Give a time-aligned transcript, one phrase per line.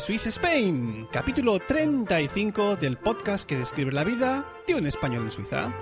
[0.00, 5.74] Swiss Spain, capítulo 35 del podcast que describe la vida de un español en Suiza.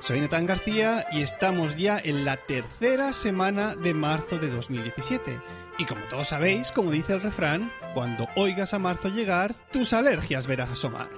[0.00, 5.40] Soy Natán García y estamos ya en la tercera semana de marzo de 2017.
[5.80, 10.46] Y como todos sabéis, como dice el refrán, cuando oigas a marzo llegar, tus alergias
[10.46, 11.10] verás asomar.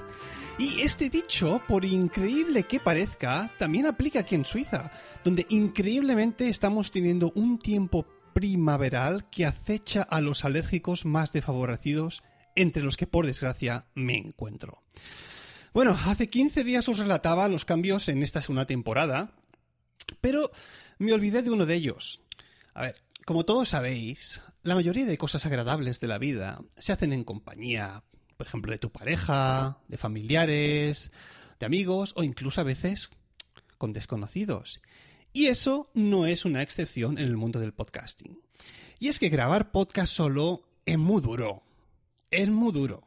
[0.57, 4.91] Y este dicho, por increíble que parezca, también aplica aquí en Suiza,
[5.23, 12.23] donde increíblemente estamos teniendo un tiempo primaveral que acecha a los alérgicos más desfavorecidos,
[12.59, 14.83] entre los que por desgracia me encuentro.
[15.73, 19.33] Bueno, hace 15 días os relataba los cambios en esta segunda temporada,
[20.20, 20.50] pero
[20.98, 22.20] me olvidé de uno de ellos.
[22.75, 27.12] A ver, como todos sabéis, la mayoría de cosas agradables de la vida se hacen
[27.12, 28.03] en compañía,
[28.37, 31.12] por ejemplo, de tu pareja, de familiares,
[31.61, 33.11] de amigos o incluso a veces
[33.77, 34.81] con desconocidos.
[35.33, 38.41] Y eso no es una excepción en el mundo del podcasting.
[38.98, 41.62] Y es que grabar podcast solo es muy duro.
[42.31, 43.03] Es muy duro.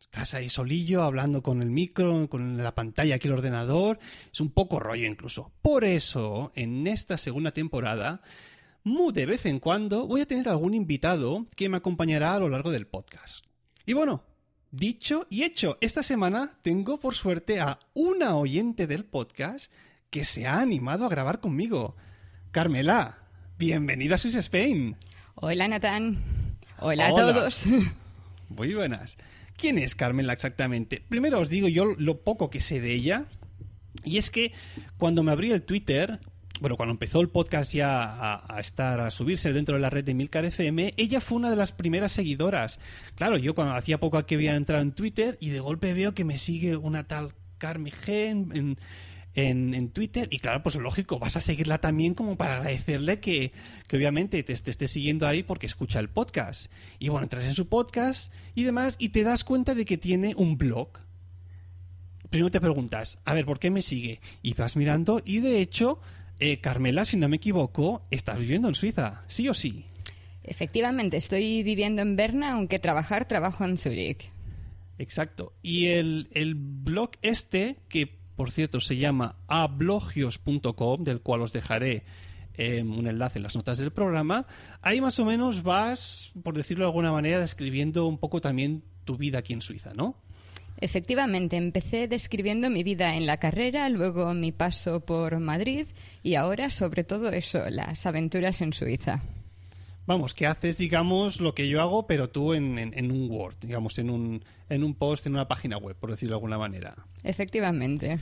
[0.00, 3.98] Estás ahí solillo hablando con el micro, con la pantalla aquí el ordenador.
[4.32, 5.52] Es un poco rollo incluso.
[5.62, 8.20] Por eso, en esta segunda temporada,
[8.82, 12.48] muy de vez en cuando voy a tener algún invitado que me acompañará a lo
[12.48, 13.46] largo del podcast.
[13.86, 14.24] Y bueno,
[14.70, 19.72] dicho y hecho, esta semana tengo por suerte a una oyente del podcast
[20.10, 21.96] que se ha animado a grabar conmigo.
[22.50, 23.18] Carmela,
[23.56, 24.96] bienvenida a Swiss Spain.
[25.36, 26.22] Hola, Natán.
[26.78, 27.30] Hola, Hola.
[27.30, 27.64] a todos.
[28.56, 29.16] Muy buenas.
[29.56, 31.02] ¿Quién es Carmela exactamente?
[31.08, 33.26] Primero os digo yo lo poco que sé de ella.
[34.04, 34.52] Y es que
[34.98, 36.20] cuando me abrí el Twitter,
[36.60, 40.14] bueno, cuando empezó el podcast ya a, estar, a subirse dentro de la red de
[40.14, 42.78] Milcar FM, ella fue una de las primeras seguidoras.
[43.16, 46.24] Claro, yo cuando hacía poco que había entrado en Twitter y de golpe veo que
[46.24, 48.78] me sigue una tal Carmi G en,
[49.34, 53.52] en- en Twitter y claro, pues lógico, vas a seguirla también como para agradecerle que,
[53.88, 56.70] que obviamente te, te esté siguiendo ahí porque escucha el podcast.
[56.98, 60.34] Y bueno, entras en su podcast y demás y te das cuenta de que tiene
[60.36, 60.88] un blog.
[62.30, 64.20] Primero te preguntas, a ver, ¿por qué me sigue?
[64.42, 66.00] Y vas mirando y de hecho,
[66.40, 69.84] eh, Carmela, si no me equivoco, estás viviendo en Suiza, sí o sí.
[70.42, 74.30] Efectivamente, estoy viviendo en Berna, aunque trabajar trabajo en Zúrich.
[74.98, 75.52] Exacto.
[75.62, 82.04] Y el, el blog este, que por cierto se llama ablogios.com, del cual os dejaré
[82.56, 84.46] eh, un enlace en las notas del programa,
[84.80, 89.16] ahí más o menos vas, por decirlo de alguna manera, describiendo un poco también tu
[89.16, 90.16] vida aquí en Suiza, ¿no?
[90.80, 95.86] Efectivamente, empecé describiendo mi vida en la carrera, luego mi paso por Madrid
[96.22, 99.22] y ahora, sobre todo eso, las aventuras en Suiza.
[100.06, 103.56] Vamos, que haces, digamos, lo que yo hago, pero tú en, en- en un Word,
[103.62, 106.94] digamos, en un, en un post, en una página web, por decirlo de alguna manera.
[107.22, 108.18] Efectivamente.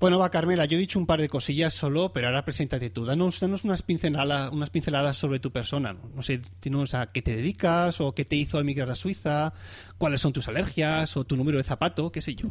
[0.00, 3.04] Bueno, va, Carmela, yo he dicho un par de cosillas solo, pero ahora preséntate tú.
[3.04, 5.92] Danos, danos unas, pinceladas, unas pinceladas sobre tu persona.
[5.92, 9.52] No, No sé, dinos a qué te dedicas o qué te hizo emigrar a Suiza,
[9.98, 12.48] cuáles son tus alergias o tu número de zapato, qué sé yo.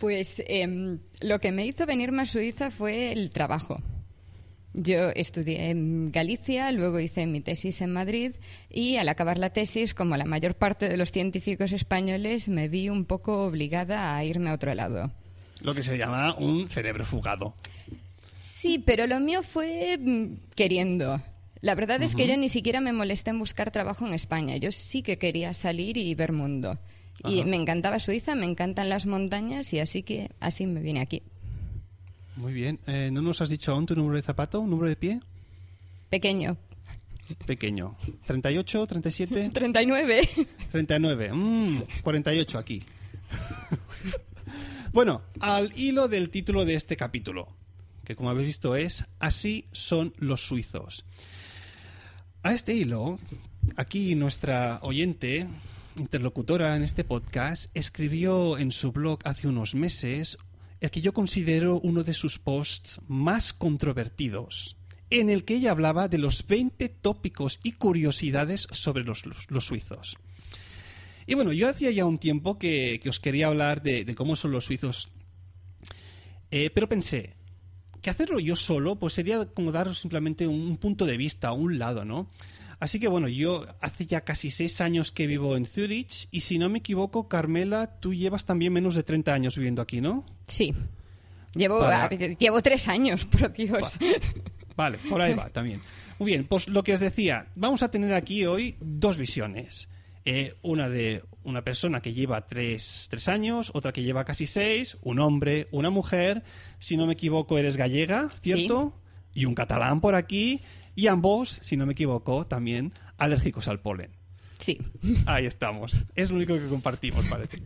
[0.00, 3.82] Pues em, lo que me hizo venirme a Suiza fue el trabajo.
[4.74, 8.32] Yo estudié en Galicia, luego hice mi tesis en Madrid
[8.68, 12.88] y al acabar la tesis, como la mayor parte de los científicos españoles, me vi
[12.88, 15.12] un poco obligada a irme a otro lado.
[15.60, 17.54] Lo que se llama un cerebro fugado.
[18.36, 21.22] Sí, pero lo mío fue mm, queriendo.
[21.60, 24.56] La verdad es que yo ni siquiera me molesté en buscar trabajo en España.
[24.56, 26.78] Yo sí que quería salir y ver mundo.
[27.24, 27.48] Y Ajá.
[27.48, 31.22] me encantaba Suiza, me encantan las montañas y así que así me vine aquí.
[32.36, 32.80] Muy bien.
[32.86, 35.20] Eh, ¿No nos has dicho aún tu número de zapato, un número de pie?
[36.10, 36.56] Pequeño.
[37.46, 37.96] Pequeño.
[38.26, 39.50] ¿38, 37?
[39.52, 40.28] 39.
[40.70, 41.32] 39.
[41.32, 42.82] Mm, 48 aquí.
[44.92, 47.48] bueno, al hilo del título de este capítulo,
[48.04, 51.04] que como habéis visto es Así son los suizos.
[52.42, 53.18] A este hilo,
[53.76, 55.46] aquí nuestra oyente,
[55.96, 60.36] interlocutora en este podcast, escribió en su blog hace unos meses
[60.80, 64.76] el que yo considero uno de sus posts más controvertidos
[65.10, 70.16] en el que ella hablaba de los 20 tópicos y curiosidades sobre los, los, suizos.
[71.26, 74.64] Y bueno, yo hacía ya un tiempo que, os quería hablar de, cómo son los
[74.64, 75.10] suizos,
[76.50, 77.34] eh, pero pensé
[78.02, 82.04] que hacerlo yo solo pues sería como dar simplemente un punto de vista, un lado,
[82.04, 82.28] ¿no?
[82.80, 86.58] Así que bueno, yo hace ya casi seis años que vivo en Zurich y si
[86.58, 90.24] no me equivoco, Carmela, tú llevas también menos de 30 años viviendo aquí, ¿no?
[90.46, 90.74] Sí.
[91.54, 91.80] Llevo,
[92.38, 93.98] llevo tres años, por Dios.
[94.76, 94.98] Vale.
[95.08, 95.80] por ahí va también.
[96.18, 99.88] Muy bien, pues lo que os decía, vamos a tener aquí hoy dos visiones.
[100.26, 104.96] Eh, una de una persona que lleva tres, tres, años, otra que lleva casi seis,
[105.02, 106.42] un hombre, una mujer.
[106.78, 108.94] Si no me equivoco, eres gallega, ¿cierto?
[109.34, 110.62] Y un catalán por aquí.
[110.94, 114.10] Y ambos, si no me equivoco, también alérgicos al polen.
[114.58, 114.78] Sí.
[115.26, 116.00] Ahí estamos.
[116.14, 117.62] Es lo único que compartimos, parece.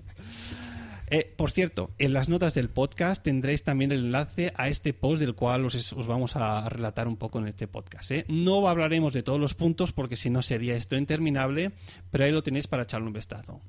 [1.10, 5.20] Eh, por cierto, en las notas del podcast tendréis también el enlace a este post
[5.20, 8.10] del cual os, vamos a relatar un poco en este podcast.
[8.10, 8.25] ¿eh?
[8.28, 11.72] No hablaremos de todos los puntos porque si no sería esto interminable,
[12.10, 13.60] pero ahí lo tenéis para echarle un vistazo.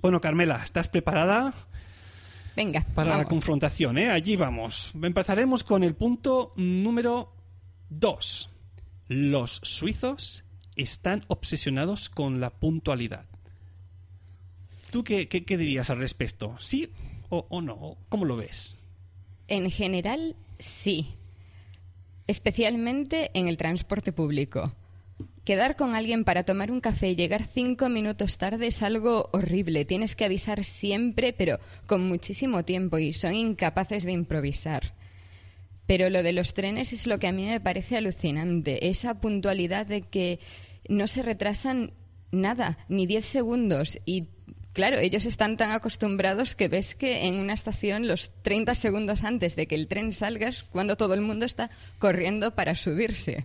[0.00, 1.52] Bueno, Carmela, ¿estás preparada?
[2.56, 2.86] Venga.
[2.94, 4.10] Para la confrontación, ¿eh?
[4.10, 4.92] Allí vamos.
[5.00, 7.34] Empezaremos con el punto número
[7.90, 8.51] 2.
[9.12, 10.42] Los suizos
[10.74, 13.26] están obsesionados con la puntualidad.
[14.90, 16.56] ¿Tú qué, dirías al respecto?
[16.58, 16.88] ¿Sí
[17.28, 17.98] o, no?
[18.08, 18.78] ¿Cómo lo ves?
[19.48, 21.14] En general, sí.
[22.26, 24.72] Especialmente en el transporte público.
[25.44, 29.84] Quedar con alguien para tomar un café y llegar cinco minutos tarde es algo horrible.
[29.84, 34.94] Tienes que avisar siempre, pero con muchísimo tiempo y son incapaces de improvisar.
[35.92, 38.88] Pero lo de los trenes es lo que a mí me parece alucinante.
[38.88, 40.40] Esa puntualidad de que
[40.88, 41.92] no se retrasan
[42.30, 43.98] nada, ni diez segundos.
[44.06, 44.28] Y
[44.72, 49.54] claro, ellos están tan acostumbrados que ves que en una estación los 30 segundos antes
[49.54, 51.68] de que el tren salga es cuando todo el mundo está
[51.98, 53.44] corriendo para subirse.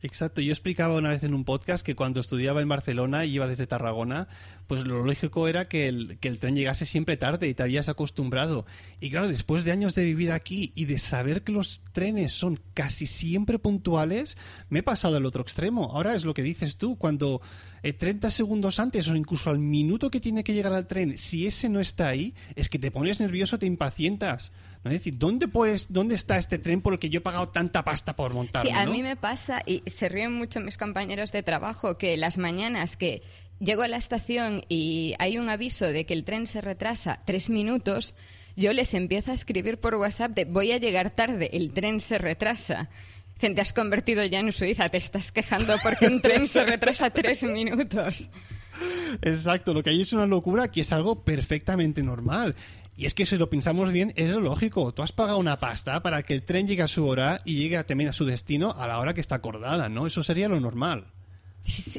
[0.00, 3.48] Exacto, yo explicaba una vez en un podcast que cuando estudiaba en Barcelona y iba
[3.48, 4.28] desde Tarragona,
[4.68, 7.88] pues lo lógico era que el, que el tren llegase siempre tarde y te habías
[7.88, 8.64] acostumbrado.
[9.00, 12.60] Y claro, después de años de vivir aquí y de saber que los trenes son
[12.74, 15.90] casi siempre puntuales, me he pasado al otro extremo.
[15.92, 17.40] Ahora es lo que dices tú, cuando
[17.82, 21.48] 30 eh, segundos antes o incluso al minuto que tiene que llegar al tren, si
[21.48, 24.52] ese no está ahí, es que te pones nervioso, te impacientas.
[24.88, 24.94] ¿No?
[24.94, 27.84] Es decir, ¿dónde, pues, ¿dónde está este tren por el que yo he pagado tanta
[27.84, 28.70] pasta por montarlo?
[28.70, 32.38] Sí, a mí me pasa, y se ríen mucho mis compañeros de trabajo, que las
[32.38, 33.22] mañanas que
[33.60, 37.50] llego a la estación y hay un aviso de que el tren se retrasa tres
[37.50, 38.14] minutos,
[38.56, 42.18] yo les empiezo a escribir por WhatsApp de voy a llegar tarde, el tren se
[42.18, 42.90] retrasa.
[43.34, 47.10] Dicen, te has convertido ya en Suiza, te estás quejando porque un tren se retrasa
[47.10, 48.28] tres minutos.
[49.22, 52.54] Exacto, lo que hay es una locura que es algo perfectamente normal.
[52.98, 54.92] Y es que si lo pensamos bien, es lo lógico.
[54.92, 57.82] Tú has pagado una pasta para que el tren llegue a su hora y llegue
[57.84, 60.08] también a su destino a la hora que está acordada, ¿no?
[60.08, 61.06] Eso sería lo normal.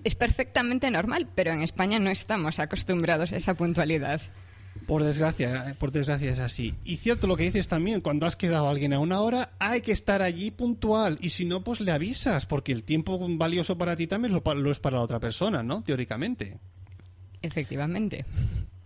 [0.04, 4.20] Es, perfectamente normal, pero en España no estamos acostumbrados a esa puntualidad.
[4.88, 6.76] Por desgracia, por desgracia es así.
[6.84, 9.80] Y cierto lo que dices también, cuando has quedado a alguien a una hora, hay
[9.80, 11.18] que estar allí puntual.
[11.22, 14.80] Y si no, pues le avisas, porque el tiempo valioso para ti también lo es
[14.80, 15.82] para la otra persona, ¿no?
[15.82, 16.60] Teóricamente.
[17.42, 18.26] Efectivamente.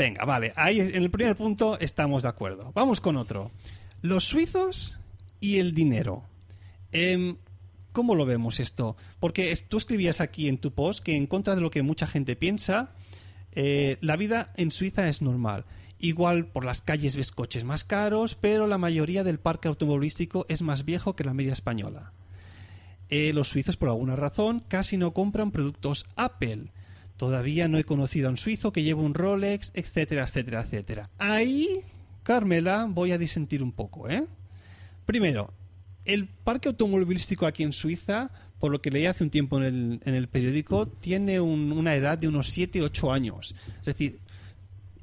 [0.04, 0.52] Venga, vale.
[0.58, 2.74] Ahí en el primer punto estamos de acuerdo.
[2.76, 3.52] Vamos con otro.
[4.02, 5.00] Los suizos
[5.40, 6.26] y el dinero.
[6.92, 7.38] Em,
[7.94, 8.98] ¿Cómo lo vemos esto?
[9.22, 12.36] Porque tú escribías aquí en tu post que en contra de lo que mucha gente
[12.36, 12.92] piensa,
[13.54, 15.64] eh, la vida en Suiza es normal.
[16.00, 20.62] Igual por las calles ves coches más caros, pero la mayoría del parque automovilístico es
[20.64, 22.12] más viejo que la media española.
[23.07, 26.74] Eh, los suizos, por alguna razón, casi no compran productos Apple
[27.23, 31.09] Todavía no he conocido a un suizo que lleve un Rolex, etcétera, etcétera, etcétera.
[31.19, 31.80] Ahí,
[32.21, 34.27] Carmela, voy a disentir un poco, ¿eh?
[35.06, 35.53] Primero,
[36.03, 40.01] el parque automovilístico aquí en Suiza, por lo que leí hace un tiempo en el,
[40.03, 43.56] en el periódico, tiene una edad de unos 7-8 años.
[43.80, 44.19] Es decir,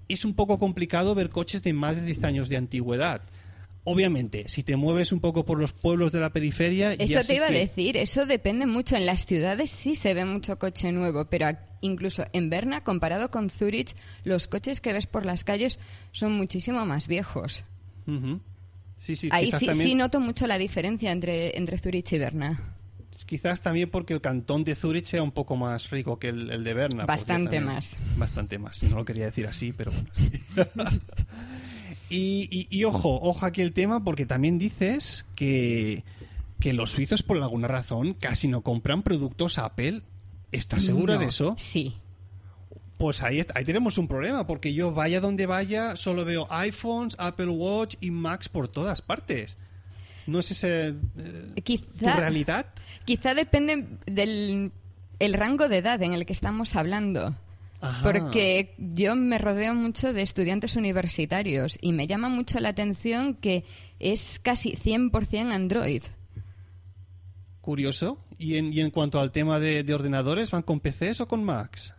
[0.06, 3.22] es un poco complicado ver coches de más de 10 años de antigüedad.
[3.90, 6.92] Obviamente, si te mueves un poco por los pueblos de la periferia...
[6.92, 8.94] Eso te iba a decir, eso depende mucho.
[8.94, 11.48] En las ciudades sí se ve mucho coche nuevo, pero
[11.80, 15.80] incluso en Berna, comparado con Zurich, los coches que ves por las calles
[16.12, 17.64] son muchísimo más viejos.
[18.98, 22.76] sí, sí, Ahí sí, sí noto mucho la diferencia entre, entre Zurich y Berna.
[23.26, 26.74] Quizás también porque el cantón de Zurich sea un poco más rico que el, de
[26.74, 27.06] Berna.
[27.06, 27.96] Bastante más.
[28.16, 28.84] Bastante más.
[28.84, 30.10] No lo quería decir así, pero bueno.
[32.10, 36.04] Y, ojo, ojo aquí el tema, porque también dices que,
[36.58, 40.02] que los suizos, por alguna razón, casi no compran productos Apple.
[40.52, 41.54] ¿Estás segura de eso?
[41.56, 41.94] Sí.
[42.98, 47.48] Pues ahí, ahí tenemos un problema, porque yo vaya donde vaya, solo veo iPhones, Apple
[47.48, 49.56] Watch y Macs por todas partes.
[50.26, 50.88] No es ese.
[50.88, 52.66] Eh, quizá, ¿Tu realidad?
[53.04, 54.72] Quizá depende del
[55.18, 57.36] el rango de edad en el que estamos hablando.
[57.80, 58.02] Ajá.
[58.02, 63.64] Porque yo me rodeo mucho de estudiantes universitarios y me llama mucho la atención que
[63.98, 66.02] es casi 100% Android.
[67.60, 68.18] Curioso.
[68.38, 71.44] ¿Y en, y en cuanto al tema de, de ordenadores, van con PCs o con
[71.44, 71.94] Macs?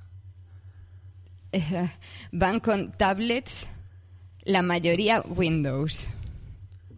[1.52, 1.90] Eh,
[2.32, 3.68] van con tablets,
[4.44, 6.10] la mayoría Windows.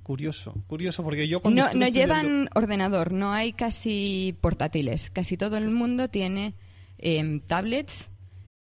[0.04, 5.10] Curioso, curioso, porque yo cuando No, no llevan ordenador, no hay casi portátiles.
[5.10, 6.56] Casi todo el mundo tiene
[6.98, 8.10] em, tablets.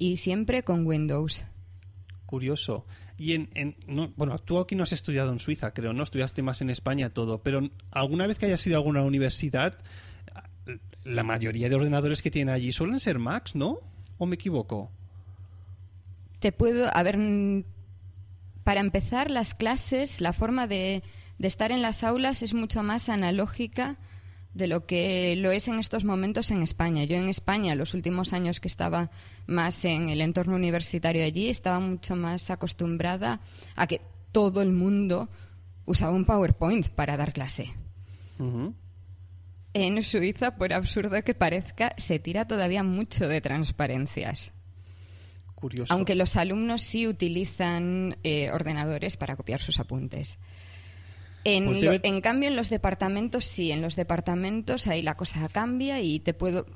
[0.00, 1.44] Y siempre con Windows.
[2.26, 2.86] Curioso.
[3.18, 6.02] Y en, en- no, bueno, tú aquí no has estudiado en Suiza, creo, ¿no?
[6.02, 9.78] Estudiaste más en España todo, pero alguna vez que hayas ido a alguna universidad,
[11.04, 13.78] la mayoría de ordenadores que tienen allí suelen ser Macs, ¿no?
[14.16, 14.90] ¿O me equivoco?
[16.38, 17.18] Te puedo, a ver,
[18.64, 21.02] para empezar, las clases, la forma de,
[21.38, 23.98] de estar en las aulas es mucho más analógica
[24.54, 27.04] de lo que lo es en estos momentos en España.
[27.04, 29.10] Yo en España, los últimos años que estaba
[29.46, 33.40] más en el entorno universitario allí, estaba mucho más acostumbrada
[33.76, 34.00] a que
[34.32, 35.28] todo el mundo
[35.86, 37.74] usaba un PowerPoint para dar clase.
[39.72, 44.52] En Suiza, por absurdo que parezca, se tira todavía mucho de transparencias.
[45.54, 45.92] Curioso.
[45.92, 50.38] Aunque los alumnos sí utilizan eh, ordenadores para copiar sus apuntes.
[51.44, 55.48] En, Pues debe- en cambio, en los departamentos sí, en los departamentos ahí la cosa
[55.48, 56.66] cambia y te puedo,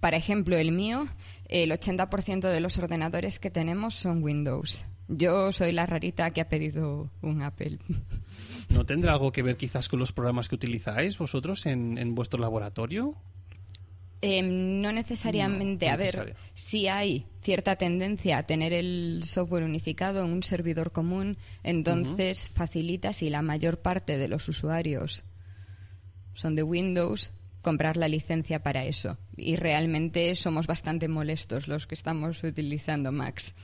[0.00, 1.06] para ejemplo, el mío,
[1.48, 4.82] el 80% de los ordenadores que tenemos son Windows.
[5.08, 7.78] Yo soy la rarita que ha pedido un Apple.
[8.70, 12.40] ¿No tendrá algo que ver quizás con los programas que utilizáis vosotros en, en vuestro
[12.40, 13.14] laboratorio?
[14.26, 15.84] Em, no necesariamente.
[15.84, 20.42] No, no a ver, si hay cierta tendencia a tener el software unificado en un
[20.42, 25.24] servidor común, entonces facilita si la mayor parte de los usuarios
[26.32, 29.18] son de Windows comprar la licencia para eso.
[29.36, 33.54] Y realmente somos bastante molestos los que estamos utilizando Macs.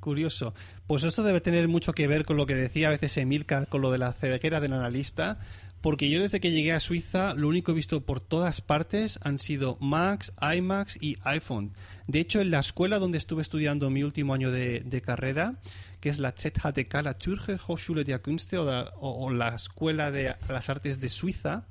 [0.00, 0.54] Curioso.
[0.88, 3.80] Pues esto debe tener mucho que ver con lo que decía a veces Emilcar, con
[3.80, 5.38] lo de la ceguera del analista,
[5.82, 9.18] porque yo desde que llegué a Suiza lo único que he visto por todas partes
[9.22, 11.74] han sido Macs, iMacs y iPhone.
[12.06, 15.56] De hecho, en la escuela donde estuve estudiando mi último año de, carrera,
[16.00, 20.10] que es la ZHTK, la Zürcher Hochschule der Künste o la, o- o la Escuela
[20.10, 21.66] de las Artes de Suiza,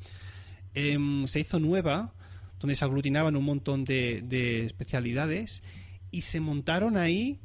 [0.73, 2.13] em, se hizo nueva,
[2.59, 5.63] donde se aglutinaban un montón de, de especialidades
[6.11, 7.39] y se montaron ahí,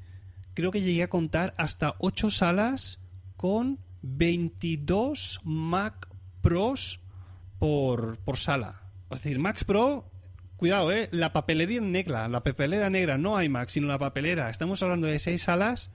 [0.54, 2.98] creo que llegué a contar hasta 8 salas
[3.36, 6.08] con 22 Mac
[6.46, 7.00] Pros
[7.58, 8.82] por, por sala.
[9.10, 10.08] Es decir, Max Pro,
[10.56, 11.08] cuidado, ¿eh?
[11.10, 14.48] La papelería negra, la papelera negra, no hay Mac, sino la papelera.
[14.48, 15.90] Estamos hablando de 6 salas,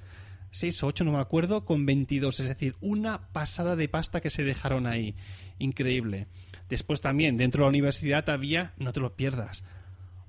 [0.52, 2.42] 6 o 8, no me acuerdo, con 22.
[2.42, 5.16] Es decir, una pasada de pasta que se dejaron ahí.
[5.58, 6.28] Increíble.
[6.68, 9.64] Después también, dentro de la universidad había, no te lo pierdas,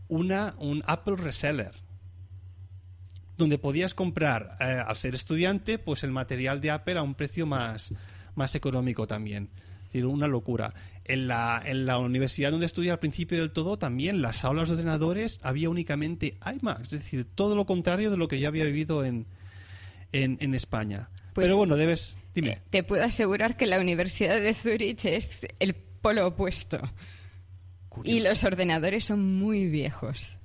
[0.07, 1.75] una, un Apple Reseller
[3.37, 7.45] donde podías comprar, eh, al ser estudiante, pues el material de Apple a un precio
[7.45, 7.93] más,
[8.37, 9.51] más económico también.
[9.93, 10.73] Decir, una locura.
[11.05, 14.75] En la, en la universidad donde estudié al principio del todo, también las aulas de
[14.75, 16.83] ordenadores había únicamente iMac.
[16.83, 19.27] Es decir, todo lo contrario de lo que yo había vivido en,
[20.13, 21.11] en, en España.
[21.35, 22.19] Pues, Pero bueno, debes...
[22.35, 22.51] Dime.
[22.51, 26.79] Eh, te puedo asegurar que la Universidad de Zurich es el polo opuesto.
[28.05, 30.37] Y los ordenadores son muy viejos.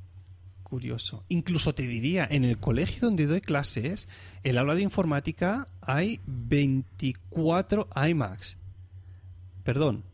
[0.64, 1.24] Curioso.
[1.30, 4.10] Incluso te diría, en el colegio donde doy clases,
[4.44, 8.58] el aula de informática hay 24 iMacs.
[9.68, 10.06] Perdón,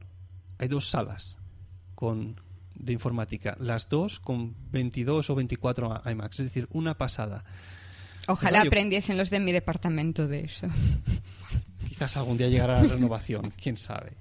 [0.58, 1.38] hay dos salas
[1.94, 2.42] con
[2.74, 7.46] de informática, las dos con 22 o 24 iMacs, es decir, una pasada.
[8.28, 10.66] Ojalá aprendiesen los de mi departamento de eso.
[11.88, 14.14] Quizás algún día llegará la renovación, quién sabe.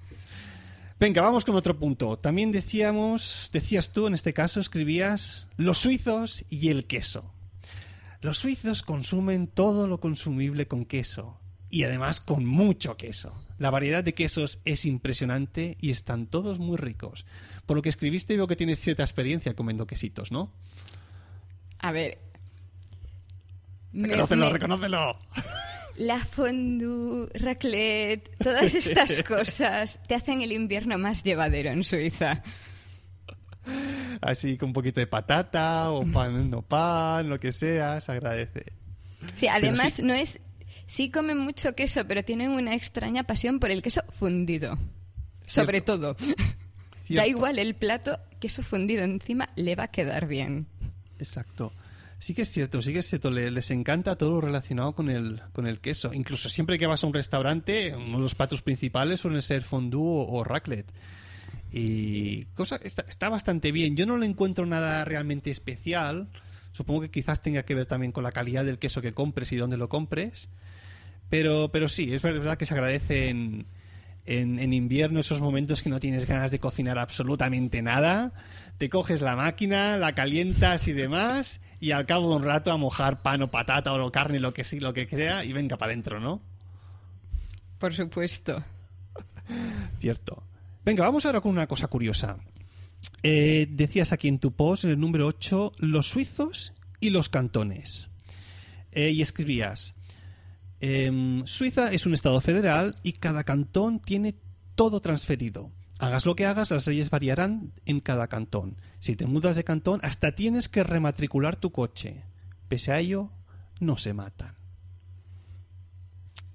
[1.00, 2.18] Venga, vamos con otro punto.
[2.18, 7.24] También decíamos, decías tú, en este caso escribías los suizos y el queso.
[8.20, 11.38] Los suizos consumen todo lo consumible con queso
[11.72, 13.34] y además con mucho queso.
[13.58, 17.24] La variedad de quesos es impresionante y están todos muy ricos.
[17.66, 20.52] Por lo que escribiste veo que tienes cierta experiencia comiendo quesitos, ¿no?
[21.78, 22.18] A ver.
[23.92, 25.18] Reconócelo, me- reconócelo.
[25.96, 32.42] La fondue, raclette, todas estas cosas te hacen el invierno más llevadero en Suiza.
[34.20, 38.64] Así con un poquito de patata o pan, no pan, lo que sea, se agradece.
[39.36, 40.38] Sí, además no es...
[40.86, 44.78] Sí comen mucho queso, pero tienen una extraña pasión por el queso fundido.
[45.46, 46.16] Sobre todo.
[47.08, 50.66] Da igual el plato, queso fundido encima le va a quedar bien.
[51.18, 51.72] Exacto.
[52.18, 55.42] Sí que es cierto, sí que es cierto, les encanta todo lo relacionado con el,
[55.52, 56.14] con el queso.
[56.14, 60.24] Incluso siempre que vas a un restaurante, uno de los platos principales suelen ser fondue
[60.28, 60.90] o, raclette.
[61.72, 63.96] Y cosa está, está, bastante bien.
[63.96, 66.28] Yo no le encuentro nada realmente especial.
[66.72, 69.56] Supongo que quizás tenga que ver también con la calidad del queso que compres y
[69.56, 70.48] dónde lo compres.
[71.28, 73.66] Pero, pero sí, es verdad que se agradece en,
[74.26, 78.32] en, invierno esos momentos que no tienes ganas de cocinar absolutamente nada,
[78.78, 82.76] te coges la máquina, la calientas y demás, y al cabo de un rato a
[82.76, 85.92] mojar pan o patata o carne, lo que sí, lo que sea, y venga para
[85.92, 86.40] adentro, ¿no?
[87.78, 88.62] Por supuesto.
[90.00, 90.42] Cierto.
[90.84, 92.36] Venga, vamos ahora con una cosa curiosa.
[93.22, 98.08] Eh, decías aquí en tu post, en el número 8, los suizos y los cantones.
[98.92, 99.94] Eh, y escribías,
[100.82, 104.34] Em, Suiza es un estado federal y cada cantón tiene
[104.74, 105.70] todo transferido.
[106.00, 108.76] Hagas lo que hagas, las leyes variarán en cada cantón.
[108.98, 112.24] Si te mudas de cantón, hasta tienes que rematricular tu coche.
[112.66, 113.30] Pese a ello,
[113.78, 114.56] no se matan.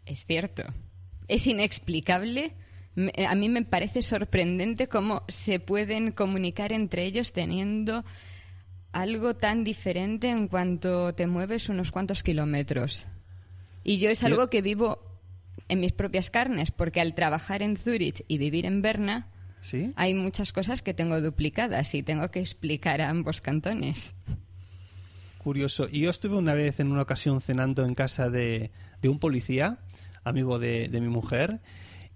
[0.06, 0.64] Es cierto.
[1.30, 2.54] Es inexplicable.
[3.28, 8.04] A mí me parece sorprendente cómo se pueden comunicar entre ellos teniendo
[8.92, 13.06] algo tan diferente en cuanto te mueves unos cuantos kilómetros.
[13.84, 15.00] Y yo es algo que vivo
[15.70, 19.28] en mis propias carnes, porque al trabajar en Zurich y vivir en Berna,
[19.96, 24.16] hay muchas cosas que tengo duplicadas y tengo que explicar a ambos cantones.
[25.40, 25.88] Curioso.
[25.92, 28.72] Y yo estuve una vez en una ocasión cenando en casa de,
[29.04, 29.80] un policía,
[30.24, 31.60] amigo de, mi mujer,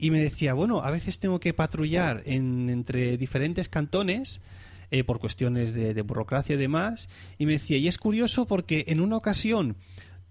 [0.02, 4.42] y me decía, bueno, a veces tengo que patrullar entre diferentes cantones
[4.90, 8.84] eh, por cuestiones de, de burocracia y demás, y me decía, y es curioso porque
[8.88, 9.78] en una ocasión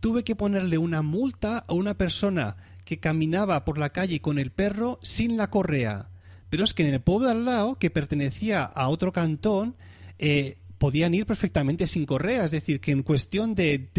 [0.01, 4.51] tuve que ponerle una multa a una persona que caminaba por la calle con el
[4.51, 6.09] perro sin la correa.
[6.49, 9.77] Pero es que en el pueblo de al lado, que pertenecía a otro cantón,
[10.18, 12.47] eh, podían ir perfectamente sin correa.
[12.47, 13.90] Es decir, que en cuestión de,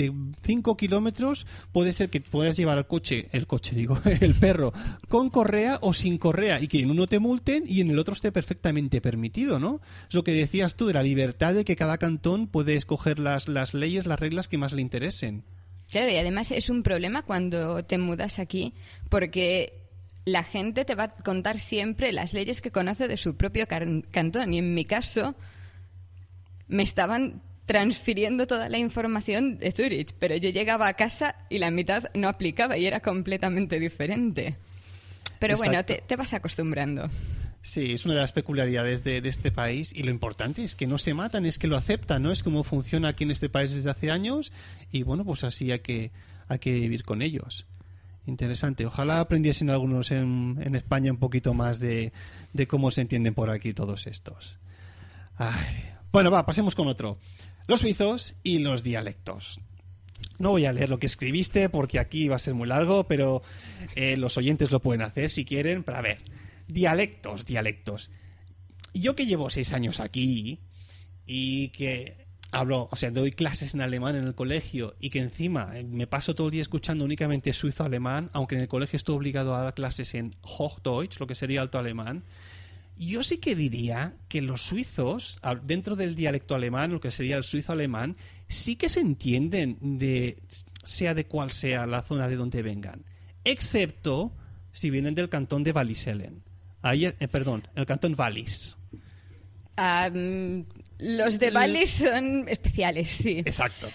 [0.41, 4.73] cinco kilómetros puede ser que puedas llevar el coche, el coche digo, el perro,
[5.07, 8.15] con correa o sin correa y que en uno te multen y en el otro
[8.15, 9.79] esté perfectamente permitido, ¿no?
[10.09, 13.47] Es lo que decías tú de la libertad de que cada cantón puede escoger las,
[13.47, 15.43] las leyes, las reglas que más le interesen.
[15.91, 18.73] Claro, y además es un problema cuando te mudas aquí,
[19.07, 19.83] porque
[20.25, 24.53] la gente te va a contar siempre las leyes que conoce de su propio cantón.
[24.53, 25.35] Y en mi caso,
[26.71, 31.69] me estaban transfiriendo toda la información de Zurich, pero yo llegaba a casa y la
[31.69, 34.55] mitad no aplicaba y era completamente diferente.
[35.39, 37.09] Pero bueno, te, te vas acostumbrando.
[37.63, 40.97] Sí, es una de las peculiaridades de, este país y lo importante es que no
[40.97, 42.31] se matan, es que lo aceptan, ¿no?
[42.31, 44.51] Es como funciona aquí en este país desde hace años
[44.91, 46.11] y bueno, pues así hay que,
[46.47, 47.67] hay que vivir con ellos.
[48.25, 48.85] Interesante.
[48.85, 52.13] Ojalá aprendiesen algunos en, en España un poquito más de,
[52.53, 54.57] de, cómo se entienden por aquí todos estos.
[56.11, 57.19] Bueno, va, pasemos con otro.
[57.67, 59.61] Los suizos y los dialectos.
[60.39, 63.41] No voy a leer lo que escribiste porque aquí va a ser muy largo, pero
[63.95, 66.19] eh, los oyentes lo pueden hacer si quieren para ver
[66.67, 68.11] dialectos, dialectos.
[68.93, 70.59] Yo que llevo seis años aquí
[71.25, 75.71] y que hablo, o sea, doy clases en alemán en el colegio y que encima
[75.75, 79.55] eh, me paso todo el día escuchando únicamente suizo-alemán, aunque en el colegio estoy obligado
[79.55, 82.25] a dar clases en Hochdeutsch, lo que sería alto alemán,
[83.07, 87.43] yo sí que diría que los suizos, dentro del dialecto alemán, lo que sería el
[87.43, 88.15] suizo-alemán,
[88.47, 90.37] sí que se entienden de
[90.83, 93.03] sea de cual sea la zona de donde vengan,
[93.43, 94.35] excepto
[94.71, 96.43] si vienen del cantón de Wallisellen.
[96.81, 98.77] Ahí, eh, perdón, el cantón Vallis.
[100.97, 103.39] los de Vallis son especiales, sí.
[103.39, 103.89] Exacto.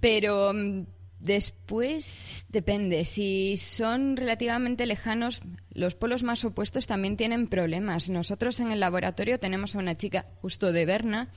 [0.00, 0.82] Pero mm,
[1.24, 3.04] después depende.
[3.04, 5.40] Si son relativamente lejanos,
[5.72, 8.10] los polos más opuestos también tienen problemas.
[8.10, 11.30] Nosotros en el laboratorio tenemos a una chica justo de Berna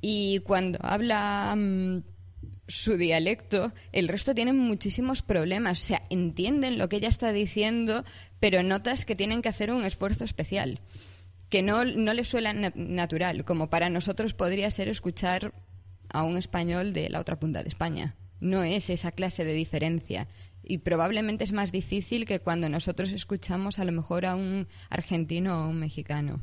[0.00, 2.02] y cuando habla mm,
[2.68, 5.82] su dialecto, el resto tienen muchísimos problemas.
[5.82, 8.04] O sea, entienden lo que ella está diciendo,
[8.38, 10.80] pero notas que tienen que hacer un esfuerzo especial,
[11.48, 15.52] que no, no les suena natural, como para nosotros podría ser escuchar
[16.08, 18.14] a un español de la otra punta de España.
[18.40, 20.28] No es esa clase de diferencia.
[20.62, 25.64] Y probablemente es más difícil que cuando nosotros escuchamos a lo mejor a un argentino
[25.64, 26.40] o un mexicano.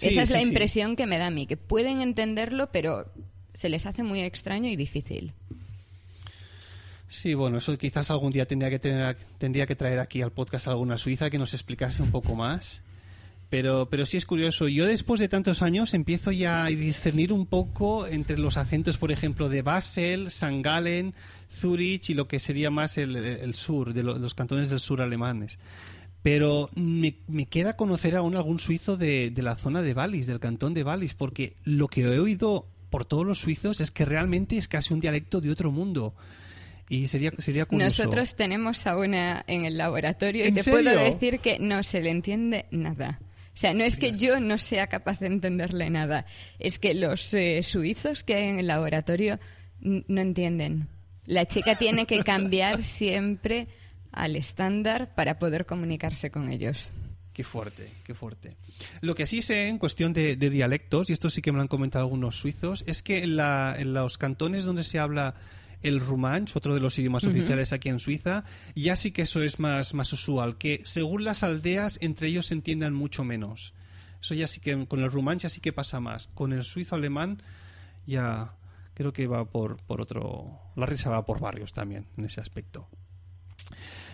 [0.00, 3.10] Esa es la impresión que me da a mí, que pueden entenderlo, pero
[3.54, 5.32] se les hace muy extraño y difícil.
[7.08, 10.68] Sí, bueno, eso quizás algún día tendría que, tener, tendría que traer aquí al podcast
[10.68, 12.82] alguna suiza que nos explicase un poco más.
[13.48, 14.66] Pero, pero sí es curioso.
[14.66, 19.12] Yo después de tantos años empiezo ya a discernir un poco entre los acentos, por
[19.12, 20.62] ejemplo, de Basel, St.
[20.62, 21.14] Gallen,
[21.48, 25.58] Zurich y lo que sería más el, sur, de, los cantones del sur alemanes.
[26.22, 27.14] Pero me,
[27.46, 31.14] queda conocer aún algún suizo de, de la zona de Wallis, del cantón de Wallis,
[31.14, 35.00] porque lo que he oído por todos los suizos es que realmente es casi un
[35.00, 36.14] dialecto de otro mundo.
[36.88, 38.04] Y sería, sería curioso.
[38.04, 42.10] Nosotros tenemos a una en el laboratorio y te puedo decir que no se le
[42.10, 43.20] entiende nada.
[43.56, 46.26] O sea, no es que yo no sea capaz de entenderle nada,
[46.58, 49.40] es que los eh, suizos que hay en el laboratorio
[49.80, 50.88] no entienden.
[51.24, 53.68] La chica tiene que cambiar siempre
[54.12, 56.90] al estándar para poder comunicarse con ellos.
[57.32, 58.58] Qué fuerte, qué fuerte.
[59.00, 61.68] Lo que sí sé en cuestión de, dialectos, y esto sí que me lo han
[61.68, 65.34] comentado algunos suizos, es que en, en los cantones donde se habla
[65.82, 69.58] el rumanch, otro de los idiomas oficiales aquí en Suiza, ya sí que eso es
[69.58, 73.74] más, más usual, que según las aldeas entre ellos se entiendan mucho menos.
[74.20, 76.28] Eso ya sí que con el rumanch ya sí que pasa más.
[76.28, 77.42] Con el suizo alemán
[78.06, 78.54] ya
[78.94, 80.58] creo que va por, por otro...
[80.74, 82.88] La risa va por barrios también en ese aspecto.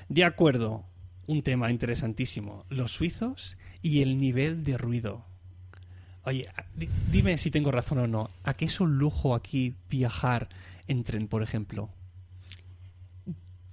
[0.09, 0.85] De acuerdo,
[1.27, 2.67] un tema interesantísimo.
[2.69, 5.25] Los suizos y el nivel de ruido.
[6.25, 6.49] Oye,
[7.11, 8.29] dime si tengo razón o no.
[8.45, 10.49] ¿A qué es un lujo aquí viajar
[10.87, 11.91] en tren, por ejemplo?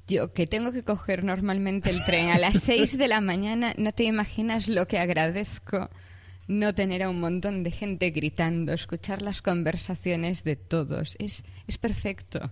[0.07, 3.91] Yo que tengo que coger normalmente el tren a las 6 de la mañana, no
[3.91, 5.89] te imaginas lo que agradezco
[6.49, 11.15] no tener a un montón de gente gritando, escuchar las conversaciones de todos.
[11.19, 12.51] Es, es perfecto.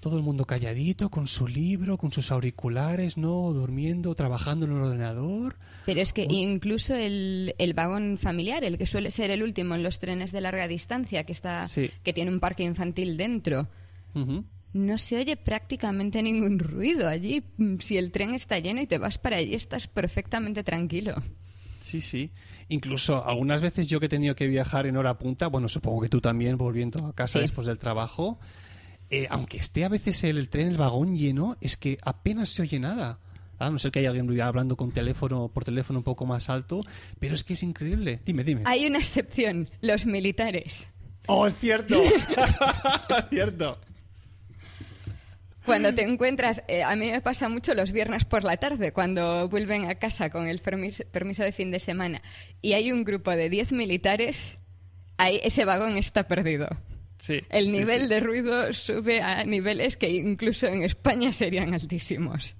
[0.00, 3.52] Todo el mundo calladito, con su libro, con sus auriculares, ¿no?
[3.52, 5.56] Durmiendo, trabajando en el ordenador.
[5.84, 9.82] Pero es que incluso el, el, vagón familiar, el que suele ser el último en
[9.82, 13.68] los trenes de larga distancia, que, está, que tiene un parque infantil dentro,
[14.72, 17.42] no se oye prácticamente ningún ruido allí.
[17.80, 21.14] Si el tren está lleno y te vas para allí, estás perfectamente tranquilo.
[21.80, 22.32] Sí, sí.
[22.68, 26.08] Incluso algunas veces yo que he tenido que viajar en hora punta, bueno, supongo que
[26.08, 28.38] tú también volviendo a casa después del trabajo,
[29.10, 32.78] eh, aunque esté a veces el, tren, el vagón lleno, es que apenas se oye
[32.78, 33.20] nada.
[33.58, 36.80] A no ser que haya alguien hablando con teléfono, por teléfono un poco más alto,
[37.18, 38.20] pero es que es increíble.
[38.24, 38.62] Dime, dime.
[38.66, 40.86] Hay una excepción, los militares.
[41.26, 42.00] Oh, es cierto.
[43.30, 43.80] cierto.
[45.68, 49.48] Cuando te encuentras, eh, a mí me pasa mucho los viernes por la tarde, cuando
[49.48, 51.04] vuelven a casa con el permiso,
[51.44, 52.22] de fin de semana
[52.62, 54.56] y hay un grupo de 10 militares,
[55.18, 56.68] ahí ese vagón está perdido.
[57.18, 62.56] Sí, el nivel de ruido sube a niveles que incluso en España serían altísimos.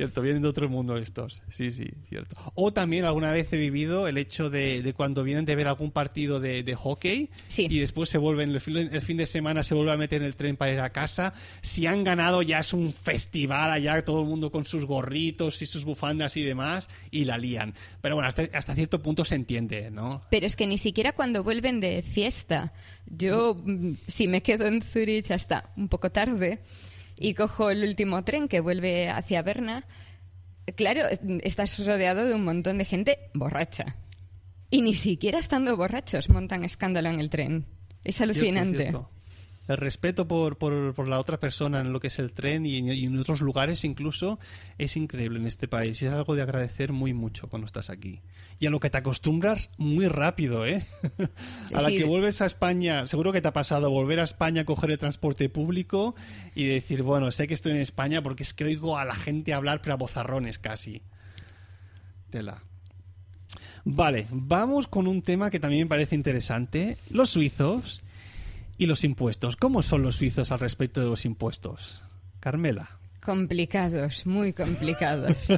[0.00, 1.42] Cierto, vienen de otro mundo estos.
[1.50, 2.34] Sí, sí, cierto.
[2.54, 6.40] O también alguna vez he vivido el hecho de, cuando vienen de ver algún partido
[6.40, 10.28] de, hockey y después se vuelven, el fin, de semana se vuelve a meter en
[10.28, 11.34] el tren para ir a casa.
[11.60, 15.66] Si han ganado ya es un festival allá, todo el mundo con sus gorritos y
[15.66, 17.74] sus bufandas y demás, y la lían.
[18.00, 20.22] Pero bueno, hasta, hasta cierto punto se entiende, ¿no?
[20.30, 22.72] Pero es que ni siquiera cuando vuelven de fiesta.
[23.04, 26.60] Yo, mm, si me quedo en Zurich hasta un poco tarde,
[27.20, 29.84] y cojo el último tren que vuelve hacia Berna,
[30.74, 31.02] claro,
[31.42, 33.96] estás rodeado de un montón de gente borracha.
[34.70, 37.66] Y ni siquiera estando borrachos montan escándalo en el tren.
[38.04, 38.92] Es alucinante
[39.70, 43.18] el respeto por, por, la otra persona en lo que es el tren y, en
[43.18, 44.38] otros lugares incluso
[44.78, 48.20] es increíble en este país y es algo de agradecer muy mucho cuando estás aquí.
[48.58, 50.84] Y a lo que te acostumbras muy rápido, ¿eh?
[51.74, 54.90] a la que vuelves a España, seguro que te ha pasado volver a España, coger
[54.90, 56.14] el transporte público
[56.54, 59.54] y decir, bueno, sé que estoy en España porque es que oigo a la gente
[59.54, 61.02] hablar pero a bozarrones casi.
[62.30, 62.62] Tela.
[63.84, 66.98] Vale, vamos con un tema que también me parece interesante.
[67.08, 68.02] Los suizos
[68.80, 69.56] y los impuestos.
[69.56, 72.02] ¿Cómo son los suizos al respecto de los impuestos?
[72.40, 72.98] Carmela.
[73.22, 75.36] Complicados, muy complicados.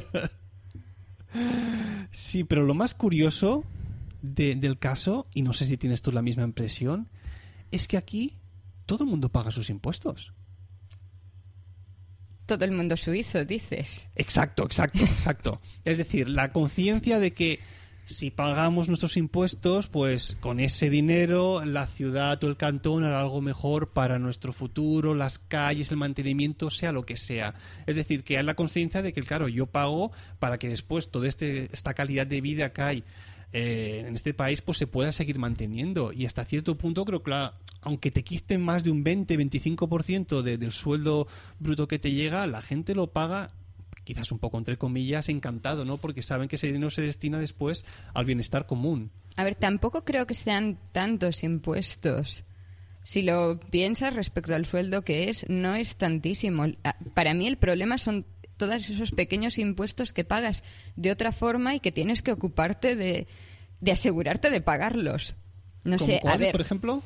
[2.11, 3.63] sí, pero lo más curioso
[4.21, 7.07] del caso, y no sé si tienes tú la misma impresión,
[7.71, 8.33] es que aquí
[8.85, 10.33] todo el mundo paga sus impuestos.
[12.45, 14.09] Todo el mundo suizo, dices.
[14.15, 15.61] Exacto, exacto, exacto.
[15.85, 17.61] es decir, la conciencia de que
[18.05, 23.41] si pagamos nuestros impuestos, pues con ese dinero la ciudad o el cantón hará algo
[23.41, 27.53] mejor para nuestro futuro, las calles, el mantenimiento, sea lo que sea.
[27.85, 31.27] Es decir, que hay la conciencia de que, claro, yo pago para que después toda
[31.27, 33.03] este, esta calidad de vida que hay
[33.53, 36.11] eh, en este país pues se pueda seguir manteniendo.
[36.11, 37.33] Y hasta cierto punto creo que,
[37.81, 41.27] aunque te quisten más de un 20-25% del sueldo
[41.59, 43.47] bruto que te llega, la gente lo paga
[44.03, 45.97] quizás un poco entre comillas, encantado, ¿no?
[45.97, 49.11] Porque saben que ese dinero se destina después al bienestar común.
[49.35, 52.43] A ver, tampoco creo que sean tantos impuestos.
[53.03, 56.65] Si lo piensas respecto al sueldo que es, no es tantísimo.
[57.13, 58.25] Para mí el problema son
[58.57, 60.63] todos esos pequeños impuestos que pagas
[60.95, 63.27] de otra forma y que tienes que ocuparte de,
[63.81, 65.35] de asegurarte de pagarlos.
[65.83, 66.53] No sé, a ver.
[66.53, 67.03] por ejemplo?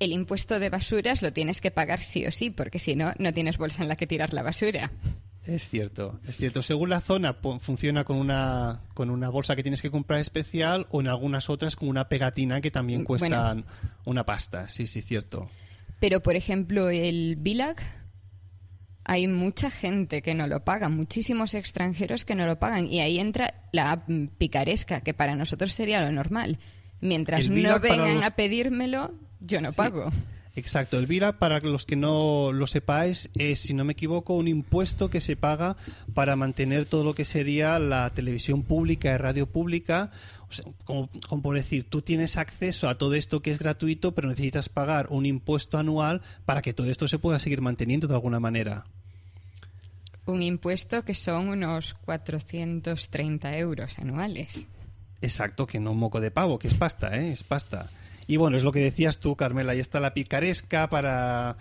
[0.00, 3.32] El impuesto de basuras lo tienes que pagar sí o sí, porque si no, no
[3.32, 4.90] tienes bolsa en la que tirar la basura.
[5.48, 6.60] Es cierto, es cierto.
[6.60, 11.00] Según la zona funciona con una, con una bolsa que tienes que comprar especial o
[11.00, 13.56] en algunas otras con una pegatina que también cuesta
[14.04, 14.68] una pasta.
[14.68, 15.48] Sí, sí, cierto.
[16.00, 17.76] Pero, por ejemplo, el BILAG,
[19.04, 22.86] hay mucha gente que no lo paga, muchísimos extranjeros que no lo pagan.
[22.86, 24.04] Y ahí entra la
[24.36, 26.58] picaresca, que para nosotros sería lo normal.
[27.00, 30.12] Mientras no vengan a pedírmelo, yo no pago.
[30.58, 34.48] Exacto, el VIRA, para los que no lo sepáis, es, si no me equivoco, un
[34.48, 35.76] impuesto que se paga
[36.14, 40.10] para mantener todo lo que sería la televisión pública y radio pública.
[40.84, 41.08] como,
[41.42, 45.26] por decir, tú tienes acceso a todo esto que es gratuito, pero necesitas pagar un
[45.26, 48.84] impuesto anual para que todo esto se pueda seguir manteniendo de alguna manera.
[50.26, 54.66] Un impuesto que son unos 430 euros anuales.
[55.22, 57.30] Exacto, que no un moco de pavo, que es pasta, ¿eh?
[57.30, 57.90] Es pasta.
[58.28, 61.56] Y bueno, es lo que decías tú, Carmela, ahí está la picaresca para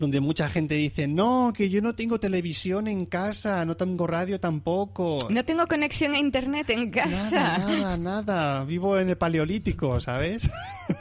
[0.00, 4.40] donde mucha gente dice, no, que yo no tengo televisión en casa, no tengo radio
[4.40, 5.28] tampoco.
[5.30, 7.58] No tengo conexión a internet en casa.
[7.58, 8.64] Nada, nada, nada.
[8.64, 10.50] Vivo en el paleolítico, ¿sabes?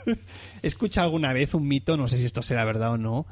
[0.62, 3.26] Escucha alguna vez un mito, no sé si esto será verdad o no,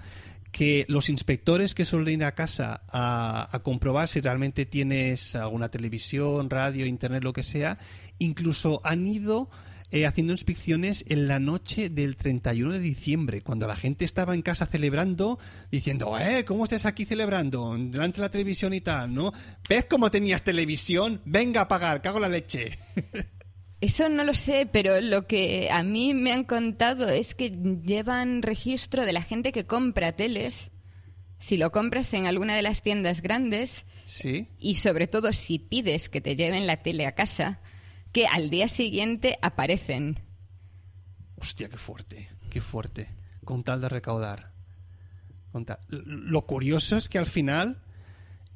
[0.54, 5.70] que los inspectores que suelen ir a casa a, a comprobar si realmente tienes alguna
[5.70, 7.78] televisión, radio, internet, lo que sea,
[8.20, 9.50] incluso han ido
[9.90, 14.42] eh, haciendo inspecciones en la noche del 31 de diciembre, cuando la gente estaba en
[14.42, 15.40] casa celebrando,
[15.72, 17.78] diciendo, eh, ¿cómo estás aquí celebrando?
[17.78, 19.32] Delante de la televisión y tal, ¿no?
[19.70, 21.22] ¿Ves cómo tenías televisión?
[21.24, 22.78] Venga a pagar, cago la leche.
[23.80, 28.42] Eso no lo sé, pero lo que a mí me han contado es que llevan
[28.42, 30.70] registro de la gente que compra teles.
[31.38, 33.86] Si lo compras en alguna de las tiendas grandes.
[34.06, 34.48] Sí.
[34.58, 37.62] Y sobre todo si pides que te lleven la tele a casa
[38.12, 40.20] que al día siguiente aparecen.
[41.36, 43.10] Hostia, qué fuerte, qué fuerte.
[43.44, 44.52] Con tal de recaudar.
[45.90, 47.82] Lo curioso es que al final,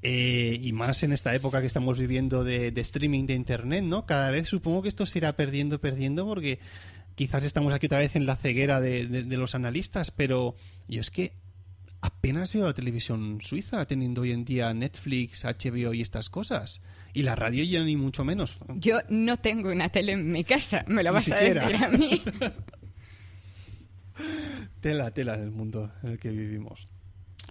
[0.01, 4.05] eh, y más en esta época que estamos viviendo de, streaming de Internet, ¿no?
[4.05, 6.59] Cada vez supongo que esto se irá perdiendo, perdiendo, porque
[7.15, 10.55] quizás estamos aquí otra vez en la ceguera de, de los analistas, pero
[10.87, 11.33] yo es que
[12.01, 16.81] apenas veo la televisión suiza teniendo hoy en día Netflix, HBO y estas cosas.
[17.13, 18.58] Y la radio ya ni mucho menos.
[18.76, 22.21] Yo no tengo una tele en mi casa, me lo vas a decir a mí.
[24.80, 26.88] tela, tela en el mundo en el que vivimos.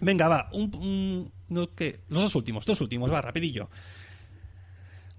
[0.01, 1.69] Venga, va, un, no,
[2.09, 3.69] los dos últimos, dos últimos, va, rapidillo.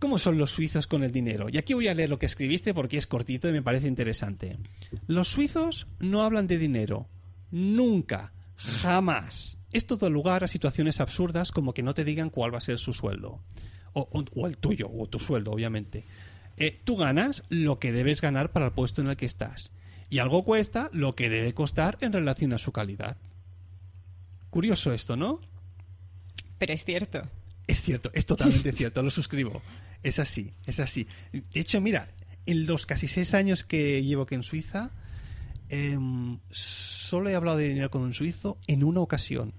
[0.01, 1.47] ¿Cómo son los suizos con el dinero?
[1.49, 4.59] Y aquí voy a leer lo que escribiste porque es cortito y me parece interesante.
[5.07, 7.09] Los suizos no hablan de dinero.
[7.53, 8.33] Nunca.
[8.57, 9.61] Jamás.
[9.73, 12.81] Es todo lugar a situaciones absurdas como que no te digan cuál va a ser
[12.81, 13.41] su sueldo
[13.95, 16.05] o, el tuyo, o tu sueldo, obviamente.
[16.57, 19.73] Eh, tú ganas lo que debes ganar para el puesto en el que estás.
[20.09, 23.17] Y algo cuesta lo que debe costar en relación a su calidad.
[24.51, 25.41] Curioso esto, ¿no?
[26.59, 27.23] Pero es cierto.
[27.67, 29.63] Es cierto, es totalmente cierto, lo suscribo.
[30.03, 31.07] Es así, es así.
[31.33, 32.11] De hecho, mira,
[32.47, 34.91] en los casi seis años que llevo aquí en Suiza,
[35.69, 39.55] em, solo he hablado de dinero con un suizo en una ocasión.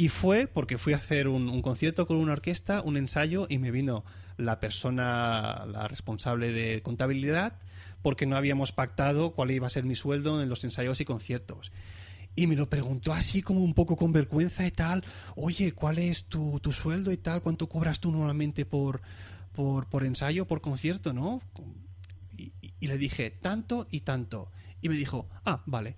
[0.00, 3.70] Y fue porque fui a hacer un, concierto con una orquesta, un ensayo, y me
[3.70, 4.02] vino
[4.38, 7.58] la persona, la responsable de contabilidad,
[8.00, 11.70] porque no habíamos pactado cuál iba a ser mi sueldo en los ensayos y conciertos.
[12.34, 15.04] Y me lo preguntó así como un poco con vergüenza y tal,
[15.36, 17.42] oye, ¿cuál es tu, sueldo y tal?
[17.42, 19.02] ¿Cuánto cobras tú normalmente por,
[19.52, 21.42] por ensayo, por concierto, no?
[22.38, 24.50] y le dije, tanto y tanto.
[24.80, 25.96] Y me dijo, ah, vale.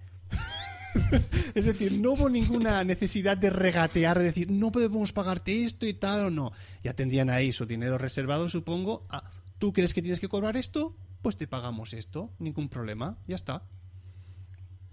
[1.54, 5.94] es decir, no hubo ninguna necesidad de regatear, de decir, no podemos pagarte esto y
[5.94, 6.52] tal o no.
[6.82, 9.06] Ya tendrían ahí su dinero reservado, supongo.
[9.10, 10.96] Ah, ¿Tú crees que tienes que cobrar esto?
[11.22, 13.62] Pues te pagamos esto, ningún problema, ya está.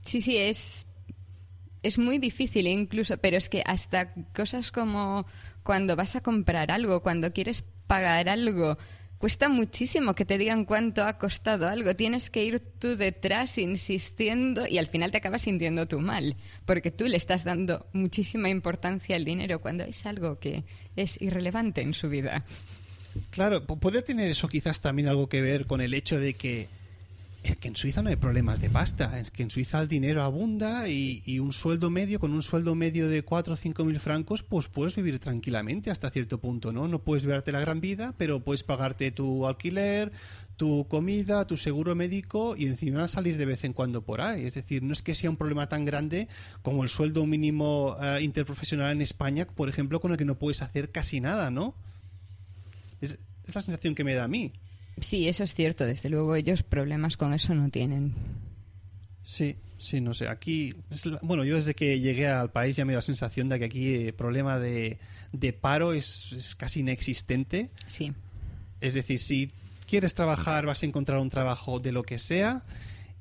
[0.05, 0.85] Sí, sí, es,
[1.81, 5.25] es muy difícil incluso, pero es que hasta cosas como
[5.63, 8.77] cuando vas a comprar algo, cuando quieres pagar algo,
[9.19, 11.93] Cuesta muchísimo que te digan cuánto ha costado algo.
[11.93, 16.89] Tienes que ir tú detrás insistiendo y al final te acabas sintiendo tú mal, porque
[16.89, 20.63] tú le estás dando muchísima importancia al dinero cuando es algo que
[20.95, 22.45] es irrelevante en su vida.
[23.29, 26.69] Claro, puede tener eso quizás también algo que ver con el hecho de que
[27.43, 30.21] es que en Suiza no hay problemas de pasta, es que en Suiza el dinero
[30.23, 34.43] abunda y, un sueldo medio, con un sueldo medio de 4 o 5 mil francos,
[34.43, 36.88] pues puedes vivir tranquilamente hasta cierto punto, ¿no?
[36.88, 40.12] No puedes verte la gran vida, pero puedes pagarte tu alquiler,
[40.58, 44.45] tu comida, tu seguro médico y encima salir de vez en cuando por ahí.
[44.45, 46.28] Es decir, no es que sea un problema tan grande
[46.62, 50.62] como el sueldo mínimo eh, interprofesional en España, por ejemplo, con el que no puedes
[50.62, 51.73] hacer casi nada, ¿no?
[52.99, 54.52] Es, es la sensación que me da a mí.
[55.01, 55.85] Sí, eso es cierto.
[55.85, 58.13] Desde luego ellos problemas con eso no tienen.
[59.23, 60.27] Sí, sí, no sé.
[60.27, 60.75] Aquí,
[61.21, 63.95] bueno, yo desde que llegué al país ya me da la sensación de que aquí
[64.07, 64.97] el problema de,
[65.31, 67.69] de paro es, es, casi inexistente.
[67.88, 68.13] Sí.
[68.81, 69.51] Es decir, si
[69.88, 72.63] quieres trabajar vas a encontrar un trabajo de lo que sea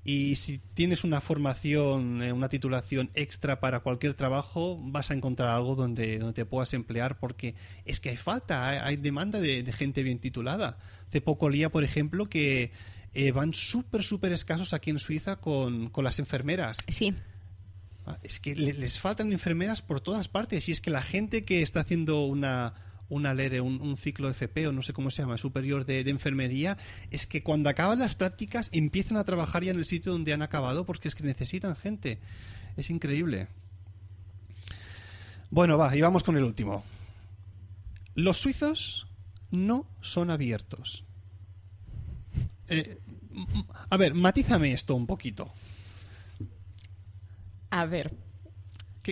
[0.08, 5.50] y si tienes una formación, eh, una titulación extra para cualquier trabajo, vas a encontrar
[5.50, 10.02] algo donde, donde te puedas emplear porque es que hay falta, hay, demanda de, gente
[10.02, 10.78] bien titulada.
[11.06, 12.70] Hace poco leía, por ejemplo, que
[13.12, 16.78] eh, van súper, súper escasos aquí en Suiza con, con las enfermeras.
[16.88, 17.12] Sí.
[18.06, 21.60] Ah, es que les faltan enfermeras por todas partes y es que la gente que
[21.60, 22.72] está haciendo una
[23.08, 26.76] una LERE, un, ciclo FP o no sé cómo se llama, superior de, enfermería,
[27.10, 30.42] es que cuando acaban las prácticas empiezan a trabajar ya en el sitio donde han
[30.42, 32.18] acabado porque es que necesitan gente.
[32.76, 33.48] Es increíble.
[35.50, 36.84] Bueno, va, y vamos con el último.
[38.14, 39.06] Los suizos
[39.50, 41.04] no son abiertos.
[42.68, 42.98] Eh,
[43.88, 45.50] a ver, matízame esto un poquito.
[47.70, 48.12] A ver,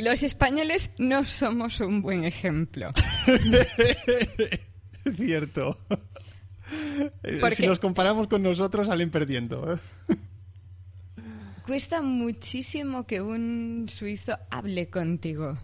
[0.02, 2.92] los españoles no somos un buen ejemplo.
[5.16, 5.78] Cierto.
[7.54, 9.78] Si los comparamos con nosotros, salen perdiendo.
[11.64, 15.58] Cuesta muchísimo que un suizo hable contigo.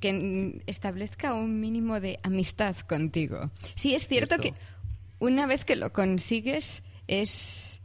[0.00, 3.50] Que establezca un mínimo de amistad contigo.
[3.74, 4.54] Sí, es cierto que
[5.18, 7.80] una vez que lo consigues es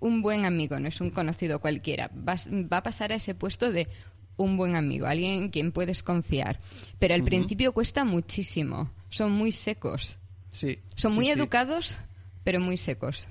[0.00, 2.10] un buen amigo, no es un conocido cualquiera.
[2.14, 3.88] va a pasar a ese puesto de
[4.36, 6.60] un buen amigo, alguien en quien puedes confiar.
[6.98, 8.90] Pero al principio cuesta muchísimo.
[9.08, 10.18] Son muy secos.
[10.50, 10.78] Sí.
[10.96, 11.98] Son muy educados,
[12.42, 13.26] pero muy secos.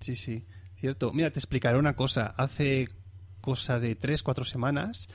[0.00, 0.44] Sí, sí.
[0.80, 1.12] Cierto.
[1.12, 2.34] Mira, te explicaré una cosa.
[2.36, 2.88] Hace
[3.40, 5.08] cosa de tres, cuatro semanas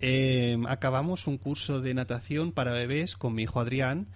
[0.00, 4.08] em, acabamos un curso de natación para bebés con mi hijo Adrián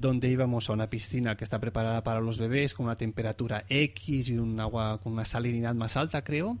[0.00, 4.28] donde íbamos a una piscina que está preparada para los bebés con una temperatura X
[4.28, 6.58] y un agua con una salinidad más alta, creo.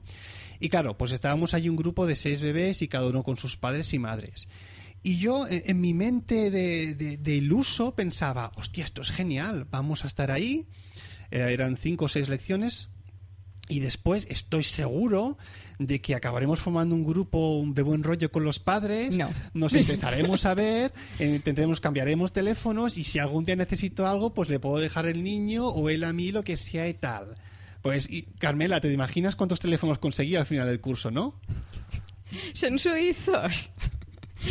[0.64, 3.58] Y claro, pues estábamos allí un grupo de seis bebés y cada uno con sus
[3.58, 4.48] padres y madres.
[5.02, 10.30] Y yo en, mi mente de, iluso pensaba, hostia, esto es genial, vamos a estar
[10.30, 10.66] ahí.
[11.30, 12.88] Eh, eran cinco o seis lecciones,
[13.68, 15.36] y después estoy seguro
[15.78, 19.18] de que acabaremos formando un grupo de buen rollo con los padres,
[19.52, 24.48] nos empezaremos a ver, eh, tendremos, cambiaremos teléfonos y si algún día necesito algo, pues
[24.48, 27.36] le puedo dejar el niño o él a mí lo que sea y tal.
[27.84, 31.38] Pues, y, Carmela, ¿te imaginas cuántos teléfonos conseguí al final del curso, no?
[32.54, 33.68] Son suizos.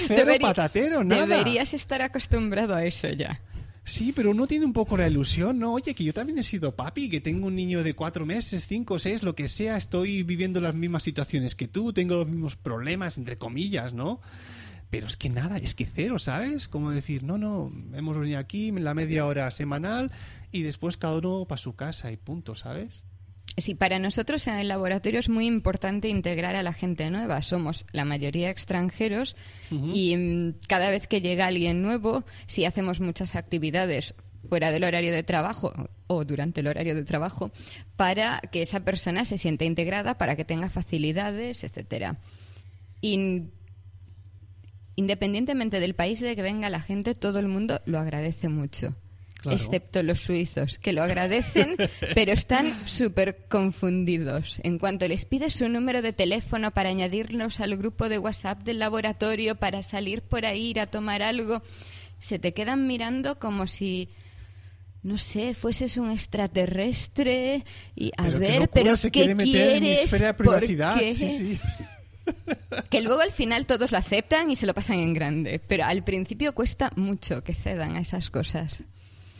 [0.07, 1.25] Cero patatero, nada.
[1.25, 3.41] Deberías estar acostumbrado a eso ya.
[3.85, 5.73] Sí, pero uno tiene un poco la ilusión, ¿no?
[5.73, 8.99] Oye, que yo también he sido papi, que tengo un niño de cuatro meses, cinco,
[8.99, 13.17] seis, lo que sea, estoy viviendo las mismas situaciones que tú, tengo los mismos problemas,
[13.17, 14.21] entre comillas, ¿no?
[14.91, 16.67] Pero es que nada, es que cero, ¿sabes?
[16.67, 20.11] Como decir, no, no, hemos venido aquí la media hora semanal
[20.51, 23.03] y después cada uno para su casa y punto, ¿sabes?
[23.57, 27.41] Sí, para nosotros en el laboratorio es muy importante integrar a la gente nueva.
[27.43, 29.35] Somos la mayoría extranjeros
[29.69, 34.15] y mm, cada vez que llega alguien nuevo, si hacemos muchas actividades
[34.49, 35.71] fuera del horario de trabajo
[36.07, 37.51] o durante el horario de trabajo
[37.95, 42.17] para que esa persona se sienta integrada, para que tenga facilidades, etcétera.
[44.95, 48.95] independientemente del país de que venga la gente, todo el mundo lo agradece mucho
[49.51, 51.75] excepto los suizos, que lo agradecen,
[52.15, 54.59] pero están súper confundidos.
[54.63, 58.79] En cuanto les pides su número de teléfono para añadirnos al grupo de WhatsApp del
[58.79, 61.61] laboratorio, para salir por ahí, ir a tomar algo,
[62.19, 64.09] se te quedan mirando como si
[65.03, 70.09] no sé, fueses un extraterrestre y a ver, pero ¿qué quieres?
[70.09, 70.97] de privacidad.
[70.97, 71.59] Sí, sí.
[72.89, 76.03] que luego al final todos lo aceptan y se lo pasan en grande, pero al
[76.03, 78.83] principio cuesta mucho que cedan a esas cosas.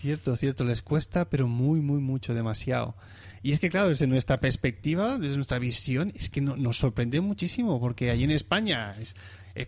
[0.03, 2.93] Cierto, cierto, les cuesta, pero muy, muy, mucho, demasiado.
[3.41, 7.79] Y es que, claro, desde nuestra perspectiva, desde nuestra visión, es que nos sorprende muchísimo,
[7.79, 9.15] porque allí en España es,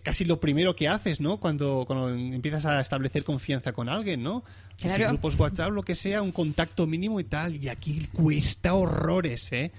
[0.02, 1.40] casi lo primero que haces, ¿no?
[1.40, 4.44] Cuando, cuando empiezas a establecer confianza con alguien, ¿no?
[4.78, 5.08] Claro.
[5.08, 7.56] grupos WhatsApp, lo que sea, un contacto mínimo y tal.
[7.56, 9.72] Y aquí cuesta horrores, ¿eh?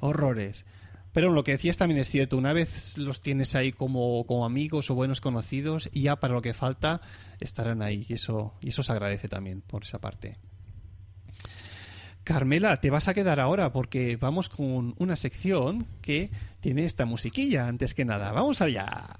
[0.00, 0.66] Horrores.
[1.12, 4.90] Pero lo que decías también es cierto, una vez los tienes ahí como, como amigos
[4.90, 7.00] o buenos conocidos, y ya para lo que falta
[7.40, 10.38] estarán ahí y eso, y eso se agradece también por esa parte.
[12.24, 17.66] Carmela, te vas a quedar ahora porque vamos con una sección que tiene esta musiquilla
[17.66, 18.30] antes que nada.
[18.30, 19.18] Vamos allá.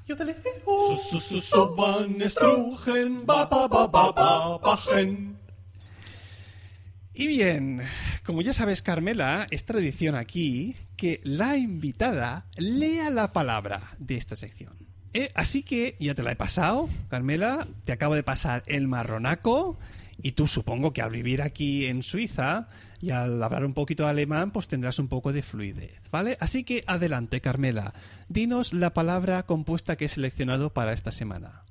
[7.14, 7.82] Y bien,
[8.24, 14.34] como ya sabes, Carmela, es tradición aquí que la invitada lea la palabra de esta
[14.34, 14.72] sección.
[15.12, 19.78] Eh, así que ya te la he pasado, Carmela, te acabo de pasar el marronaco
[20.22, 22.68] y tú supongo que al vivir aquí en Suiza
[23.02, 26.38] y al hablar un poquito alemán, pues tendrás un poco de fluidez, ¿vale?
[26.40, 27.92] Así que adelante, Carmela,
[28.28, 31.61] dinos la palabra compuesta que he seleccionado para esta semana.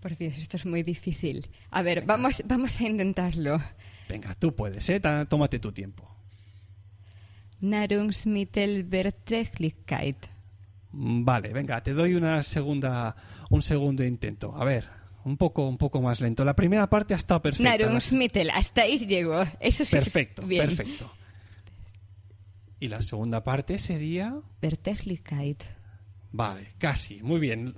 [0.00, 1.50] Por Dios, esto es muy difícil.
[1.70, 3.60] A ver, vamos, vamos a intentarlo.
[4.08, 5.00] Venga, tú puedes, ¿eh?
[5.28, 6.08] Tómate tu tiempo.
[7.60, 10.16] Nahrungsmittelverträglichkeit.
[10.92, 13.14] Mm, vale, venga, te doy una segunda,
[13.50, 14.54] un segundo intento.
[14.56, 14.88] A ver,
[15.24, 16.42] un poco, un poco más lento.
[16.44, 17.76] La primera parte ha estado perfecta.
[17.76, 19.42] Nahrungsmittel, hasta ahí llegó.
[19.60, 19.92] Eso sí.
[19.92, 20.66] Perfecto, bien.
[20.66, 21.12] perfecto.
[22.80, 24.40] Y la segunda parte sería.
[24.62, 25.62] Verträglichkeit.
[26.32, 27.74] Vale, casi, muy bien.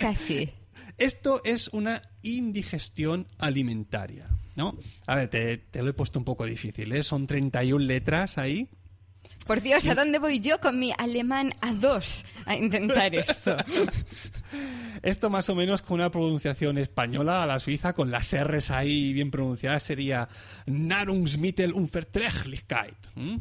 [0.00, 0.50] Casi.
[1.00, 4.76] Esto es una indigestión alimentaria, ¿no?
[5.06, 7.02] A ver, te, te lo he puesto un poco difícil, ¿eh?
[7.02, 8.68] Son 31 letras ahí.
[9.46, 13.56] Por Dios, ¿a dónde voy yo con mi alemán A2 a intentar esto?
[15.02, 19.14] Esto más o menos con una pronunciación española a la suiza, con las R's ahí
[19.14, 20.28] bien pronunciadas, sería
[20.66, 22.96] Nahrungsmittelunverträglichkeit.
[23.16, 23.40] ¿m?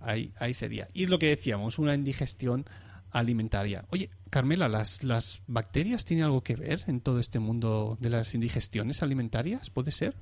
[0.00, 0.88] Ahí, ahí sería.
[0.92, 2.66] Y es lo que decíamos, una indigestión
[3.12, 3.84] alimentaria.
[3.90, 8.34] Oye, Carmela, ¿las, ¿las bacterias tienen algo que ver en todo este mundo de las
[8.34, 9.70] indigestiones alimentarias?
[9.70, 10.14] ¿Puede ser?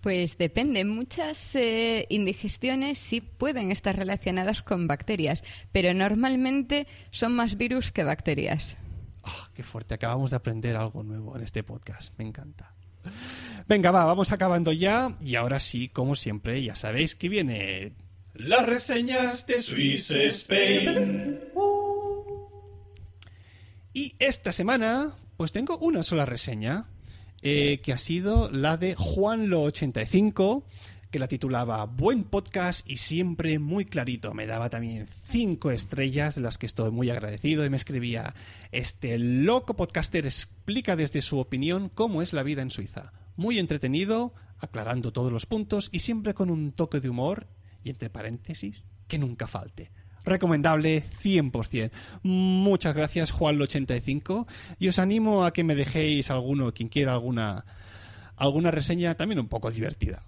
[0.00, 0.84] Pues depende.
[0.84, 5.42] Muchas eh, indigestiones sí pueden estar relacionadas con bacterias,
[5.72, 8.76] pero normalmente son más virus que bacterias.
[9.24, 12.72] Ah, qué fuerte, acabamos de aprender algo nuevo en este podcast, me encanta.
[13.66, 17.92] Venga, va, vamos acabando ya y ahora sí, como siempre, ya sabéis que viene
[18.34, 21.40] las reseñas de Swiss Spain.
[23.96, 26.84] Y esta semana, pues tengo una sola reseña,
[27.40, 30.64] eh, que ha sido la de Juanlo85,
[31.10, 34.34] que la titulaba Buen podcast y siempre muy clarito.
[34.34, 38.34] Me daba también cinco estrellas, de las que estoy muy agradecido, y me escribía,
[38.70, 43.14] este loco podcaster explica desde su opinión cómo es la vida en Suiza.
[43.34, 47.46] Muy entretenido, aclarando todos los puntos y siempre con un toque de humor,
[47.82, 49.90] y entre paréntesis, que nunca falte.
[50.26, 51.90] Recomendable 100%.
[52.24, 54.46] Muchas gracias, Juan85.
[54.78, 57.64] Y os animo a que me dejéis alguno, quien quiera alguna,
[58.36, 60.22] alguna reseña también un poco divertida.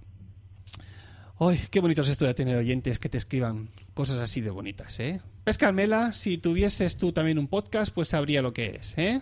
[1.41, 4.99] ¡Ay, qué bonito es esto de tener oyentes que te escriban cosas así de bonitas,
[4.99, 5.21] ¿eh?
[5.45, 6.13] ¿Ves, Carmela?
[6.13, 9.21] Si tuvieses tú también un podcast, pues sabría lo que es, ¿eh?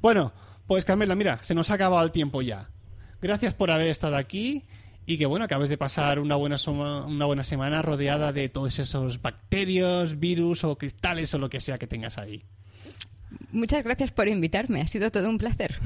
[0.00, 0.32] Bueno,
[0.66, 2.70] pues Carmela, mira, se nos ha acabado el tiempo ya.
[3.20, 4.64] Gracias por haber estado aquí
[5.06, 9.22] y que bueno, acabes de pasar una buena, una buena semana rodeada de todos esos
[9.22, 12.42] bacterios, virus o cristales o lo que sea que tengas ahí.
[13.52, 14.82] Muchas gracias por invitarme.
[14.82, 15.78] Ha sido todo un placer.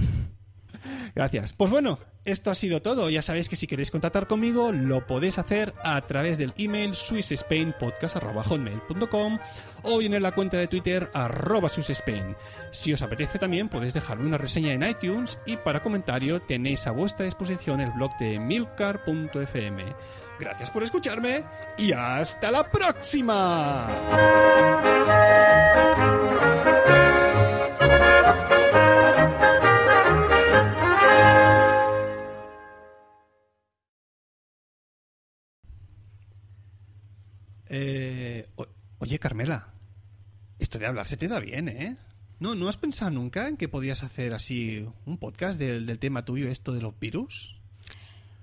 [1.14, 1.53] Gracias.
[1.53, 3.11] Pues bueno, esto ha sido todo.
[3.11, 9.39] Ya sabéis que si queréis contactar conmigo, lo podéis hacer a través del email swissspainpodcast.com
[9.83, 12.37] o bien en la cuenta de Twitter arroba swissspain.
[12.70, 16.93] Si os apetece también podéis dejarme una reseña en iTunes y para comentario tenéis a
[16.93, 19.85] vuestra disposición el blog de milcar.fm.
[20.39, 21.45] Gracias por escucharme
[21.76, 23.89] y hasta la próxima.
[37.71, 38.49] Eh,
[38.99, 39.68] oye, Carmela,
[40.59, 41.97] esto de hablar se te da bien, ¿eh?
[42.41, 46.25] ¿No, ¿No has pensado nunca en que podías hacer así un podcast del, del tema
[46.25, 47.57] tuyo, esto de los virus?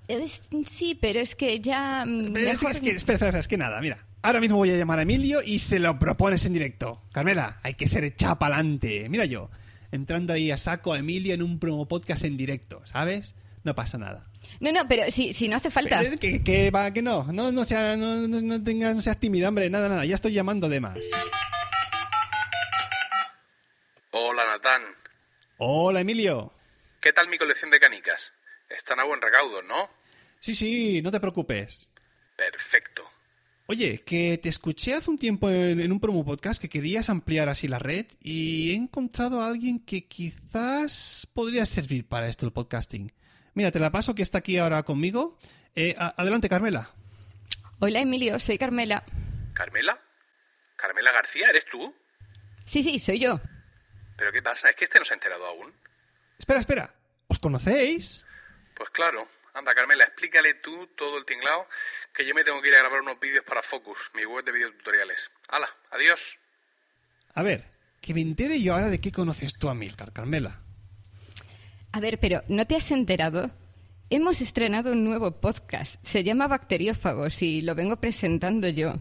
[0.08, 2.06] Es- sí, pero es que ya...
[2.08, 4.06] mm, Pero es, que, espera, espera, espera, es que nada, mira.
[4.22, 7.02] Ahora mismo voy a llamar a Emilio y se lo propones en directo.
[7.12, 9.08] Carmela, hay que ser echada pa'lante.
[9.10, 9.50] Mira yo,
[9.92, 13.36] entrando ahí a saco a Emilio en un promo podcast en directo, ¿sabes?
[13.68, 14.26] No pasa nada.
[14.62, 16.00] No, no, pero si, si no hace falta.
[16.00, 17.26] Pero Que, que va, que no.
[17.34, 19.70] No, no, sea, no, no, no tengas, no seas tímida, hombre.
[19.70, 20.06] Nada, nada.
[20.06, 20.98] Ya estoy llamando de más.
[24.12, 24.84] Hola Natán,
[25.58, 26.54] Hola, Emilio.
[27.02, 28.32] ¿qué tal mi colección de canicas?
[28.70, 29.90] Están a buen recaudo, ¿no?
[30.40, 31.92] Sí, sí, no te preocupes.
[32.38, 33.04] Perfecto.
[33.66, 37.50] Oye, que te escuché hace un tiempo en, en un promo podcast que querías ampliar
[37.50, 42.54] así la red y he encontrado a alguien que quizás podría servir para esto el
[42.54, 43.12] podcasting.
[43.58, 45.36] Mira, te la paso que está aquí ahora conmigo.
[45.76, 46.92] Eh, adelante, Carmela.
[47.80, 49.04] Hola, Emilio, soy Carmela.
[49.56, 50.00] ¿Carmela?
[50.76, 51.50] ¿Carmela García?
[51.50, 51.92] ¿Eres tú?
[52.66, 53.42] Sí, sí, soy yo.
[54.16, 54.70] ¿Pero qué pasa?
[54.70, 55.74] ¿Es que este no se ha enterado aún?
[56.38, 56.94] Espera, espera.
[57.30, 58.24] ¿Os conocéis?
[58.76, 61.68] Pues claro, Anda, Carmela, explícale tú todo el tinglao,
[62.14, 64.52] que yo me tengo que ir a grabar unos vídeos para Focus, mi web de
[64.52, 65.32] videotutoriales.
[65.48, 65.68] ¡Hala!
[65.90, 66.38] ¡Adiós!
[67.34, 67.64] A ver,
[68.02, 70.62] que me entere yo ahora de qué conoces tú a Milcar, Carmela.
[71.92, 73.52] A ver, pero ¿no te has enterado?
[74.10, 75.96] Hemos estrenado un nuevo podcast.
[76.06, 78.96] Se llama Bacteriófagos y lo vengo presentando yo.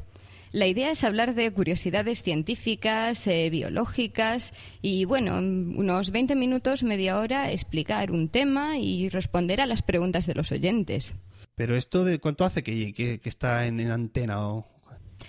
[0.52, 6.82] La idea es hablar de curiosidades científicas, eh, biológicas y, bueno, en unos 20 minutos,
[6.82, 11.14] media hora, explicar un tema y responder a las preguntas de los oyentes.
[11.56, 14.66] Pero esto de cuánto hace que, que- que está en, en antena o...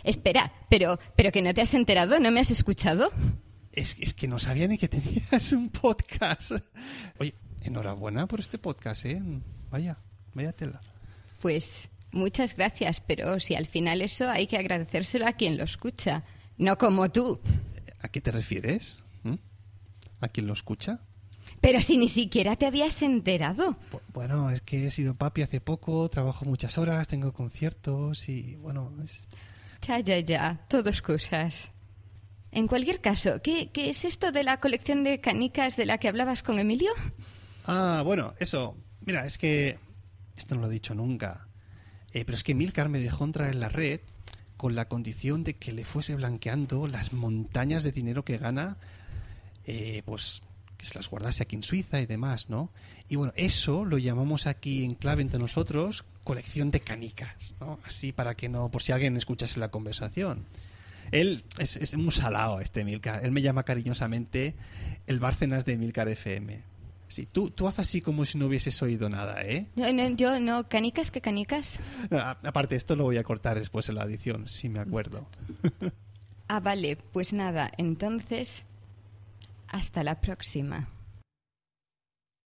[0.03, 3.09] Espera, pero, pero que no te has enterado, ¿no me has escuchado?
[3.73, 6.51] Es, es que no sabía ni que tenías un podcast.
[7.19, 7.33] Oye,
[7.67, 9.21] enhorabuena por este podcast, ¿eh?
[9.69, 9.97] Vaya,
[10.33, 10.79] vaya tela.
[11.41, 16.23] Pues muchas gracias, pero si al final eso hay que agradecérselo a quien lo escucha,
[16.57, 17.39] no como tú.
[18.01, 18.97] ¿A qué te refieres?
[19.23, 19.35] ¿Mm?
[20.21, 20.99] ¿A quién lo escucha?
[21.61, 23.77] Pero si ni siquiera te habías enterado.
[23.91, 28.55] Bu- Bueno, es que he sido papi hace poco, trabajo muchas horas, tengo conciertos y
[28.57, 29.27] bueno, es...
[29.87, 31.69] Ya, ya, ya, todo excusas.
[32.51, 36.07] En cualquier caso, ¿qué, ¿qué es esto de la colección de canicas de la que
[36.07, 36.91] hablabas con Emilio?
[37.67, 38.75] Ah, bueno, eso.
[39.05, 39.77] Mira, es que
[40.37, 41.47] esto no lo he dicho nunca.
[42.13, 43.99] Eh, pero es que Milcar me dejó entrar en la red
[44.55, 48.77] con la condición de que le fuese blanqueando las montañas de dinero que gana,
[49.65, 50.41] eh, pues
[50.77, 52.71] que se las guardase aquí en Suiza y demás, ¿no?
[53.09, 57.79] Y bueno, eso lo llamamos aquí en clave entre nosotros colección de canicas, ¿no?
[57.83, 60.45] Así para que no, por si alguien escuchase la conversación.
[61.11, 63.25] Él es, es muy salado, este Milcar.
[63.25, 64.55] Él me llama cariñosamente
[65.07, 66.61] el Bárcenas de Milcar FM.
[67.09, 69.67] Sí, tú, tú haz así como si no hubieses oído nada, ¿eh?
[69.75, 71.79] No, no, yo no, canicas, ¿qué canicas?
[72.11, 75.27] A- Aparte, esto lo voy a cortar después en la edición, si me acuerdo.
[76.49, 78.65] Ah, vale, pues nada, entonces,
[79.69, 80.89] hasta la próxima.